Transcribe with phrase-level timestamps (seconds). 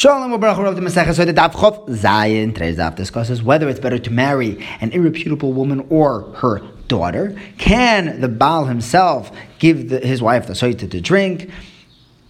[0.00, 1.12] Shalom Baruch the Masechah.
[1.12, 5.52] So the Daf Chof Zayin today's Daf discusses whether it's better to marry an irreputable
[5.52, 7.36] woman or her daughter.
[7.58, 11.50] Can the Baal himself give the, his wife the soita to drink?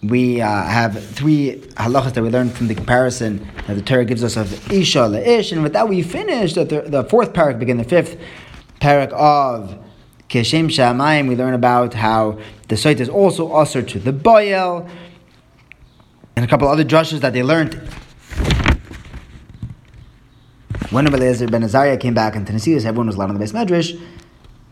[0.01, 4.23] We uh, have three halachas that we learned from the comparison that the Torah gives
[4.23, 7.83] us of Isha Le'ish, and with that we finish the, the fourth parak, begin the
[7.83, 8.19] fifth
[8.81, 9.77] parak of
[10.27, 11.27] Keshem Shamayim.
[11.27, 14.89] We learn about how the soita is also usher to the boyel
[16.39, 17.73] and a couple other drushes that they learned.
[20.89, 23.91] When Eliezer ben Azariah came back in Tennessee, everyone was allowed on the base medrash.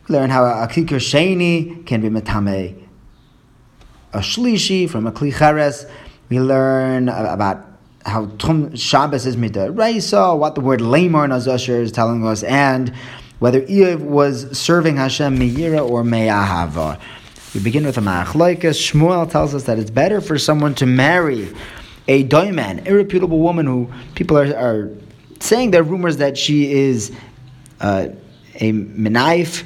[0.08, 2.88] We learn how a kikir sheni can be metame
[4.14, 5.90] a shlishi from a kli
[6.30, 7.66] We learn about
[8.06, 12.44] how Tum Shabbos is mita reisa, what the word lamar in Azasher is telling us,
[12.44, 12.94] and
[13.40, 16.98] whether Iyov was serving Hashem miyira or me'ahava.
[17.58, 18.78] We begin with a machlaikas.
[18.78, 21.52] Shmuel tells us that it's better for someone to marry
[22.06, 24.90] a doiman, irreputable woman who people are, are
[25.40, 27.10] saying there are rumors that she is
[27.80, 28.10] uh,
[28.54, 29.64] a menaif.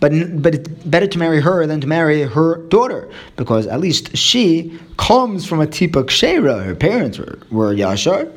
[0.00, 4.16] But, but it's better to marry her than to marry her daughter because at least
[4.16, 6.64] she comes from a tipa kshera.
[6.64, 8.32] Her parents were, were yashar.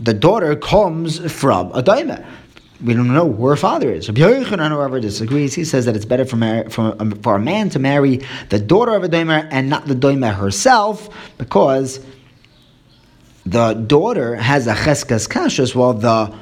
[0.00, 2.26] The daughter comes from a daima
[2.84, 4.08] we don't know who her father is.
[4.08, 5.54] Rabbi Yochanan, however, disagrees.
[5.54, 8.20] He says that it's better for, mar- for, um, for a man to marry
[8.50, 12.04] the daughter of a doimer and not the doimer herself, because
[13.44, 16.34] the daughter has a cheskas kashrus, while the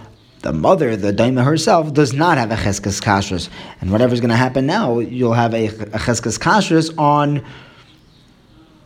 [0.43, 3.49] the mother, the daima herself, does not have a cheskas kashrus.
[3.81, 7.45] And whatever's going to happen now, you'll have a, a cheskas kashrus on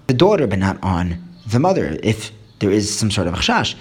[0.07, 3.75] the daughter, but not on the mother, if there is some sort of chash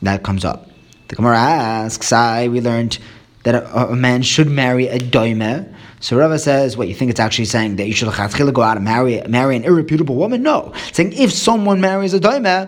[0.00, 0.71] that comes up.
[1.12, 2.98] The Gemara asks, I, we learned
[3.42, 5.70] that a, a man should marry a doime.
[6.00, 8.84] So Rava says, what, you think it's actually saying that you should go out and
[8.86, 10.42] marry, marry an irreputable woman?
[10.42, 10.72] No.
[10.74, 12.66] It's saying if someone marries a doime,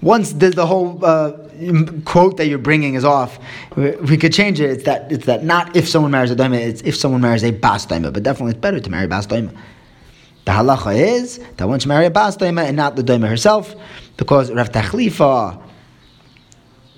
[0.00, 1.32] once the, the whole uh,
[2.04, 3.40] quote that you're bringing is off,
[3.74, 4.70] we, we, could change it.
[4.70, 7.50] It's that it's that not if someone marries a doime, it's if someone marries a
[7.50, 8.12] bas doime.
[8.12, 9.50] But definitely, it's better to marry bas doime.
[10.44, 13.74] The halacha is that once you marry a bas doime and not the doime herself,
[14.18, 15.60] because Rav Tachlifa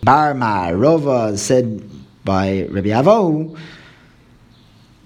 [0.05, 1.83] Bar Rova said
[2.25, 3.59] by Rabbi Avo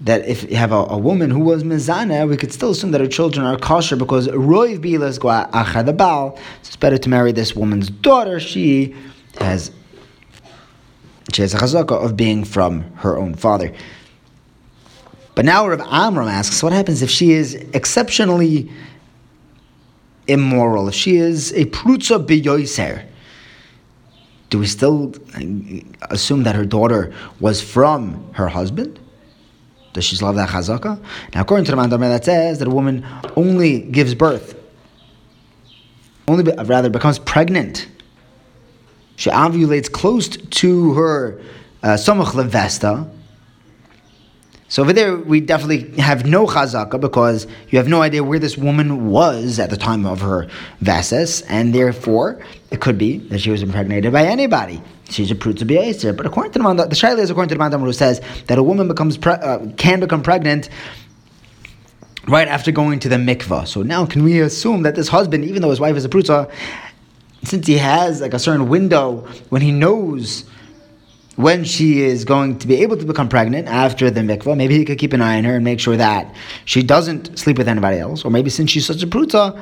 [0.01, 3.01] that if you have a, a, woman who was mizana, we could still assume that
[3.01, 6.37] her children are kosher because roiv bilas gua achadabal.
[6.37, 8.39] So it's better to marry this woman's daughter.
[8.39, 8.95] She
[9.39, 9.71] has
[11.33, 13.73] she has a chazaka of being from her own father.
[15.35, 18.69] But now Rav Amram asks, what happens if she is exceptionally
[20.27, 20.87] immoral?
[20.87, 23.08] If she is a prutza biyoiser?
[24.49, 25.13] Do we still
[26.09, 28.99] assume that her daughter was from her husband?
[29.93, 30.99] Does she love that chazaka?
[31.33, 33.05] Now, according to the Mandamar, that says that a woman
[33.35, 34.55] only gives birth,
[36.27, 37.87] only rather becomes pregnant.
[39.15, 41.41] She ovulates close to her
[41.83, 43.09] uh, samach uh, levesta,
[44.69, 48.55] so over there, we definitely have no chazaka because you have no idea where this
[48.55, 50.47] woman was at the time of her
[50.81, 54.79] vases, and therefore it could be that she was impregnated by anybody.
[55.09, 56.13] She's a to be Aser.
[56.13, 58.63] But according to the the Shaila is according to the Mandam who says that a
[58.63, 60.69] woman becomes pre- uh, can become pregnant
[62.27, 63.67] right after going to the mikvah.
[63.67, 66.51] So now, can we assume that this husband, even though his wife is a prutza,
[67.43, 70.45] since he has like a certain window when he knows
[71.39, 74.83] when she is going to be able to become pregnant after the mikvah, maybe he
[74.83, 76.35] could keep an eye on her and make sure that
[76.65, 78.25] she doesn't sleep with anybody else.
[78.25, 79.57] Or maybe since she's such a pruta,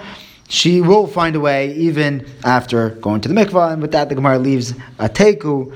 [0.50, 3.74] she will find a way even after going to the mikvah.
[3.74, 5.72] And with that, the Gemara leaves a teku.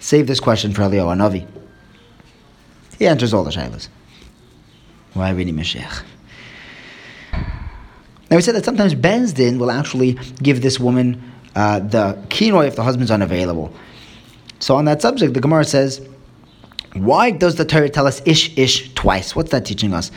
[0.00, 1.46] Save this question for Eliyahu Navi.
[2.98, 3.88] He answers all the shaylas.
[5.12, 6.04] Why really Mashiach?
[8.30, 8.94] Now we said that sometimes
[9.34, 11.22] Din will actually give this woman
[11.54, 13.74] uh, the kinoi if the husband's unavailable.
[14.64, 16.00] So on that subject, the Gemara says,
[16.94, 19.36] why does the Torah tell us ish ish twice?
[19.36, 20.10] What's that teaching us?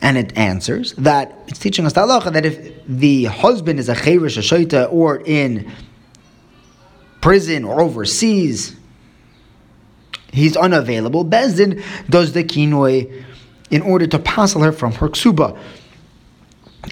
[0.00, 4.36] And it answers that it's teaching us halacha that if the husband is a cherish,
[4.36, 5.68] a shaita, or in
[7.20, 8.76] prison or overseas,
[10.32, 11.24] he's unavailable.
[11.24, 13.24] Bezdin does the kinoi
[13.68, 15.58] in order to passel her from her ksuba.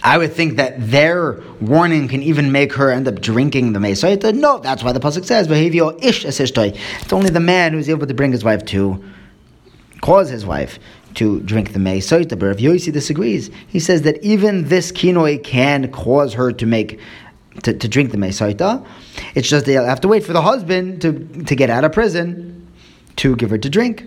[0.02, 4.34] I would think that their warning can even make her end up drinking the mesaita.
[4.34, 6.78] No, that's why the pasuk says behavior ish esishtoi.
[7.00, 9.02] It's only the man who's able to bring his wife to
[10.00, 10.78] cause his wife
[11.14, 12.38] to drink the mesaita.
[12.38, 17.00] But if Yossi disagrees, he says that even this kinoi can cause her to make
[17.62, 18.84] to, to drink the mesaita.
[19.34, 21.12] It's just they have to wait for the husband to,
[21.44, 22.66] to get out of prison
[23.16, 24.06] to give her to drink.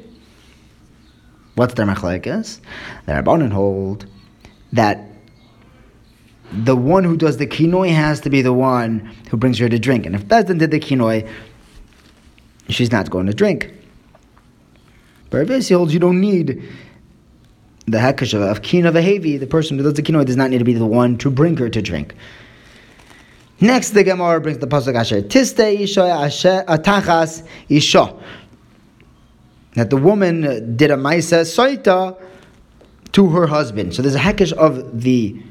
[1.55, 2.59] What's their machlekes?
[3.05, 4.05] The Rabbanon hold
[4.73, 4.99] that
[6.51, 8.99] the one who does the kinoi has to be the one
[9.29, 10.05] who brings her to drink.
[10.05, 11.29] And if Bezdin did the kinoi,
[12.69, 13.73] she's not going to drink.
[15.29, 16.63] But Rav holds you don't need
[17.85, 20.65] the hekesh of, kina vehevi, the person who does the kinoi does not need to
[20.65, 22.15] be the one to bring her to drink.
[23.59, 28.13] Next, the Gemara brings the pasuk asher tiste isha atachas isha.
[29.73, 32.19] That the woman did a maisa soita
[33.13, 33.95] to her husband.
[33.95, 35.41] So there's a hekesh of the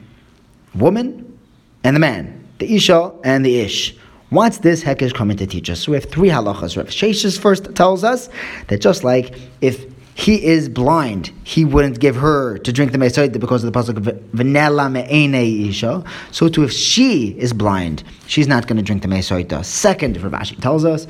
[0.76, 1.38] woman
[1.84, 3.96] and the man, the isha and the ish.
[4.30, 5.80] What's this hekesh coming to teach us?
[5.80, 6.76] So we have three halachas.
[6.76, 8.28] Rav Sheshes first tells us
[8.68, 13.38] that just like if he is blind, he wouldn't give her to drink the Mesoita
[13.38, 16.02] because of the pasuk Venela me'ene isha.
[16.32, 19.64] So too, if she is blind, she's not going to drink the Mesoita.
[19.64, 21.06] Second, Rav Ashi tells us,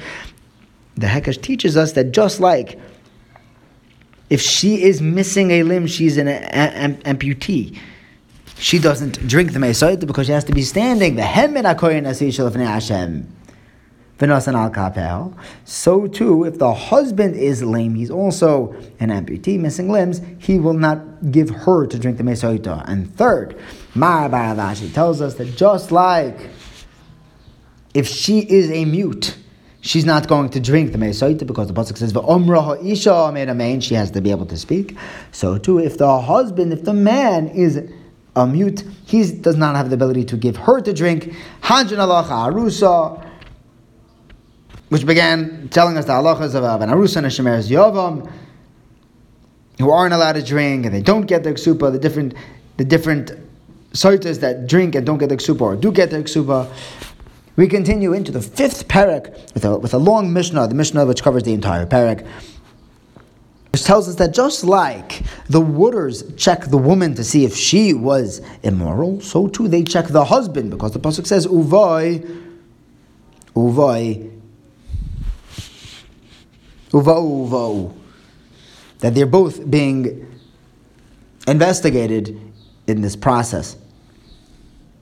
[0.97, 2.79] the Hekesh teaches us that just like
[4.29, 7.79] if she is missing a limb, she's an amputee.
[8.59, 11.17] She doesn't drink the Mesoita because she has to be standing.
[11.17, 13.33] The Hemin HaKoyin Asishal Hashem.
[14.19, 15.37] Al kapel.
[15.65, 20.73] So too, if the husband is lame, he's also an amputee, missing limbs, he will
[20.73, 22.83] not give her to drink the mesoita.
[22.89, 23.61] And third,
[23.95, 26.49] Mar bar Rav Ashi tells us that just like
[27.93, 29.37] if she is a mute,
[29.83, 33.55] she's not going to drink the mesoita because the pasuk says "V'omra isha made a
[33.55, 34.97] main." She has to be able to speak.
[35.31, 37.83] So too, if the husband, if the man is
[38.37, 41.35] a mute, he does not have the ability to give her to drink.
[41.63, 43.27] Alacha arusa
[44.89, 48.31] which began telling us the halachas of an arusa and a shemeres yovam,
[49.79, 52.35] who aren't allowed to drink and they don't get the ksupa, the different
[52.77, 53.33] the different
[53.93, 56.73] soitas that drink and don't get the ksupa or do get the ksupa.
[57.57, 61.23] We continue into the fifth parak with a, with a long mishnah, the mishnah which
[61.23, 62.27] covers the entire parak,
[63.77, 65.21] which tells us that just like
[65.51, 70.07] the Wooders check the woman to see if she was immoral, so too they check
[70.07, 72.25] the husband because the pasuk says uvai,
[73.55, 74.33] uvai
[76.89, 77.95] uvau uvau,
[79.01, 80.27] that they're both being
[81.47, 82.41] investigated
[82.87, 83.77] in this process.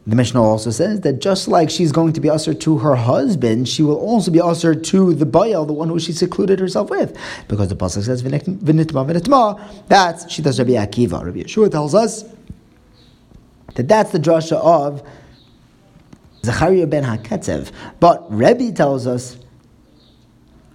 [0.06, 3.68] The Mishnah also says that just like she's going to be usher to her husband,
[3.68, 7.16] she will also be usher to the bayal, the one who she secluded herself with.
[7.48, 11.24] Because the Pasuk says, vinitma, vinitma, that's, she does Rabbi Akiva.
[11.24, 12.24] Rabbi Yeshua tells us
[13.74, 15.02] that that's the drasha of
[16.44, 17.72] Zachariah ben HaKetzev.
[17.98, 19.38] But Rebbe tells us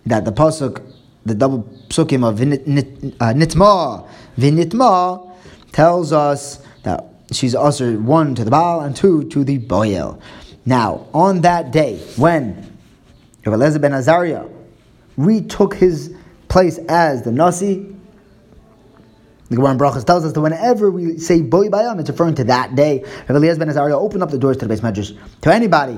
[0.08, 0.82] that the Pasuk
[1.26, 4.04] the double psukim of Vinitma, uh,
[4.38, 5.32] vinitma,
[5.72, 10.22] tells us that she's also one to the Baal and two to the Boyel.
[10.66, 12.78] Now, on that day, when
[13.46, 14.46] Eliezer ben Azariah
[15.18, 16.14] retook his
[16.48, 17.96] place as the Nasi,
[19.50, 22.76] the Gemara Brachas tells us that whenever we say Boy Bayam, it's referring to that
[22.76, 23.04] day.
[23.30, 25.98] Eliezer ben Azariah opened up the doors to the base medrash to anybody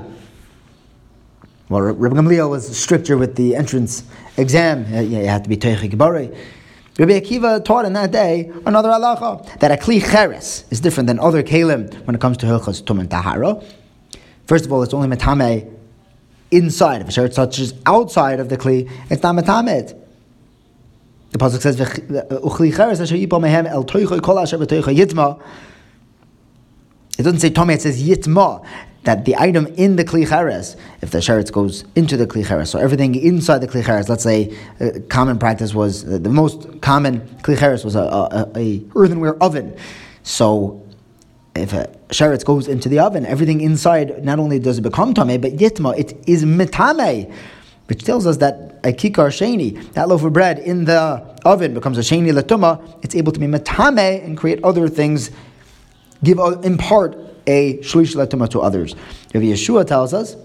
[1.72, 4.04] well, Rabbi Gamliel was stricter with the entrance
[4.36, 4.94] exam.
[4.94, 6.38] Uh, you had to be Teichi Gibari.
[6.98, 11.20] Rabbi Akiva taught in that day another halacha that a kli cheres is different than
[11.20, 13.62] other kalim when it comes to hilchas tum and tahara.
[14.46, 15.72] First of all, it's only metame
[16.52, 17.02] inside.
[17.02, 19.98] of a shirt such as outside of the kli, it's not metame.
[21.32, 25.42] The pasuk says, "Uchli uh, cheres asher yipo mehem el toichoy kol asher b'toichoy yitma."
[27.18, 28.66] It doesn't say Tomei, it says Yitma
[29.03, 30.24] that the item in the kli
[31.01, 35.00] if the sheretz goes into the kli so everything inside the kli let's say a
[35.01, 39.75] common practice was uh, the most common kli was a, a, a, earthenware oven.
[40.24, 40.86] So
[41.55, 45.41] if a sheretz goes into the oven, everything inside not only does it become tame,
[45.41, 47.31] but yitma it is mitame,
[47.88, 51.98] which tells us that a kikar sheni, that loaf of bread in the oven becomes
[51.98, 53.00] a sheni latuma.
[53.03, 55.31] It's able to be mitame and create other things,
[56.24, 58.95] give impart a shlish latuma to others.
[59.33, 60.36] Rabbi Yeshua tells us,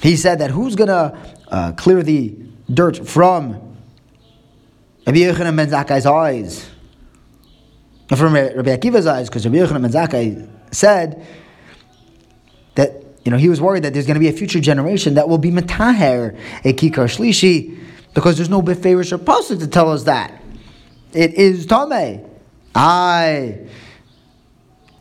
[0.00, 2.34] he said that who's going to uh, clear the
[2.72, 3.52] dirt from
[5.06, 6.68] Rabbi Yochanan ben Zakkai's eyes?
[8.08, 11.24] From Rabbi Akiva's eyes, because Rabbi Yochanan ben Zakkai said
[12.74, 15.28] that you know he was worried that there's going to be a future generation that
[15.28, 17.78] will be metaher a kikar shlishi
[18.12, 20.42] because there's no beferish or pasuk to tell us that
[21.12, 22.24] it is tame.
[22.74, 23.58] I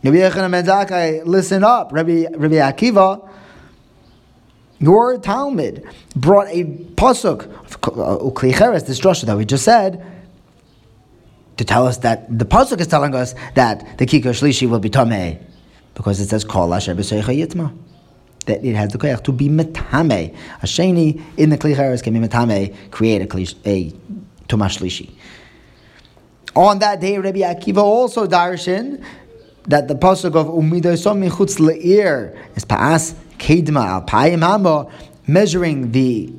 [0.04, 1.94] Rabbi Yochanan ben Zakkai, listen up.
[1.94, 3.26] Rabbi, Rabbi Akiva,
[4.80, 7.80] your Talmud brought a pasuk, of
[8.34, 10.06] uklicheres, this drasha that we just said,
[11.56, 14.90] to tell us that the pasuk is telling us that the kikar shlishi will be
[14.90, 15.42] tameh,
[15.94, 17.74] because it says kol asher yitma.
[18.46, 20.36] That it has the koyach to be metame.
[20.62, 23.92] A sheni in the klicheres can be metame, create a, a
[24.50, 25.12] tumah shlishi.
[26.56, 29.02] On that day, Rabbi Akiva also darshan
[29.68, 34.92] that the pasuk of umidosom michutz leir is paas kedma al payim hamo,
[35.28, 36.34] measuring the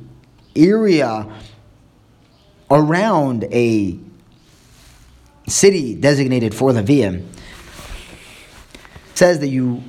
[0.55, 1.27] area
[2.71, 3.97] around a
[5.47, 7.23] city designated for the VM
[9.13, 9.81] says that you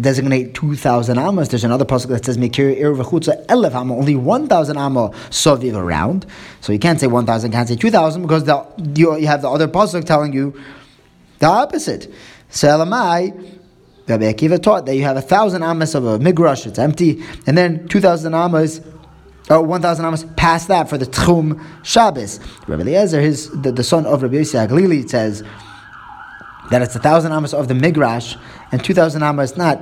[0.00, 1.48] designate 2,000 amas.
[1.48, 6.26] There's another pasuk that says Mekir ir v'chutza elef amma, only 1,000 amma soviv around.
[6.60, 9.66] So you can't say 1,000, can't say 2,000 because the, you, you have the other
[9.66, 10.54] pasuk telling you
[11.38, 12.12] the opposite.
[12.50, 13.58] So Elamai,
[14.06, 17.56] Rabbi Akiva taught that you have a thousand amas of a migrash, it's empty, and
[17.56, 18.80] then 2,000 amas
[19.50, 22.40] or 1,000 amas past that for the Tchum Shabbos.
[22.66, 25.42] Rabbi Eliezer, his, the, the son of Rabbi Yossi Aglili, says
[26.70, 28.36] that it's a thousand amas of the migrash
[28.72, 29.80] and 2,000 amas not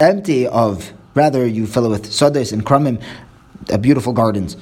[0.00, 3.02] empty of, rather you fill it with sodas and krumim,
[3.70, 4.56] uh, beautiful gardens.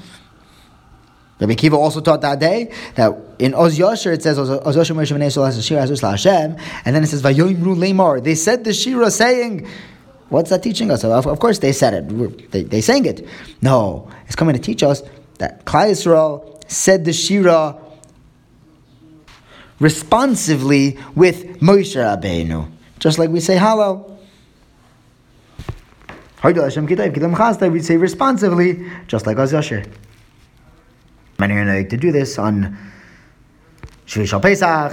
[1.42, 5.32] Rabbi Kiva also taught that day that in Oz Yosher it says Oz Yosher Moshe
[5.32, 8.22] Sol Shira Hashem, and then it says Vayoimru Lemar.
[8.22, 9.66] They said the Shira saying,
[10.28, 12.50] "What's that teaching us?" Of, of course, they said it.
[12.52, 13.26] They, they sang it.
[13.60, 15.02] No, it's coming to teach us
[15.38, 17.76] that Klal Yisrael said the Shira
[19.80, 22.70] responsively with Moshe Rabbeinu,
[23.00, 24.10] just like we say Hallel.
[26.44, 29.84] We say responsively, just like Oz Yosher.
[31.50, 32.76] Like to do this on
[34.06, 34.92] Shvi Shal Pesach,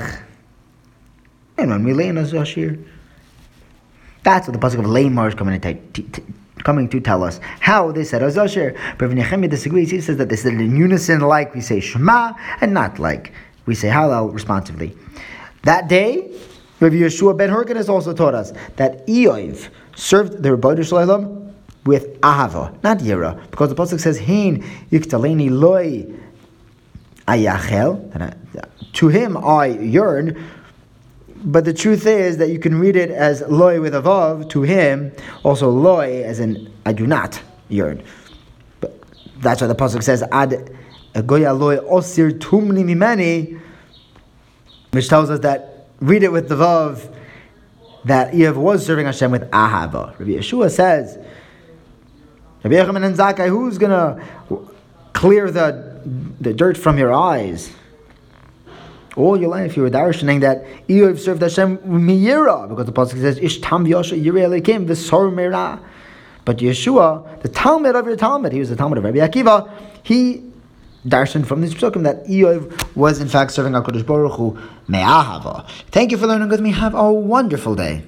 [1.57, 2.83] and when we lay in Oz Yosher.
[4.23, 6.23] That's what the pasuk of Lamar is coming to, t- t-
[6.63, 7.39] coming to tell us.
[7.59, 8.75] How they said Oz Yosher.
[8.97, 9.91] But Nehemiah disagrees.
[9.91, 13.31] He says that they said it in unison, like we say Shema, and not like
[13.67, 14.97] we say Hallel responsively.
[15.63, 16.31] That day,
[16.79, 21.53] Rabbi Yeshua ben Hurkin has also taught us that Eoiv served the Rebbeinu Shalom
[21.85, 26.05] with Ahava, not Yira, because the pasuk says Hein yiktaleni loy
[27.37, 28.35] ayachel.
[28.93, 30.43] To him I yearn.
[31.41, 34.63] But the truth is that you can read it as loy with a vav to
[34.63, 38.03] him, also loy as in I do not yearn.
[38.81, 39.01] But
[39.37, 40.75] that's why the pasuk says ad
[41.25, 43.59] goya loy osir tumni mimeni
[44.91, 47.13] which tells us that read it with the vav
[48.05, 50.17] that Iyov was serving Hashem with ahava.
[50.19, 51.17] Rabbi Yeshua says,
[52.63, 54.23] Rabbi Yochanan ben Zakkai, who's gonna
[55.13, 55.88] clear the
[56.39, 57.71] the dirt from your eyes?
[59.15, 63.37] All your life you were darshaning that Iyov served Hashem miyira because the pasuk says
[63.37, 65.79] Ish tam yosha yirei elikim v'sor mira.
[66.45, 69.69] But Yeshua, the Talmud of your Talmud, he was the Talmud of Rabbi Akiva,
[70.03, 70.43] he
[71.05, 75.67] darshan from this psukim that Eov was in fact serving HaKadosh Baruch Hu me'ahava.
[75.91, 76.71] Thank you for learning with me.
[76.71, 78.03] Have a wonderful day.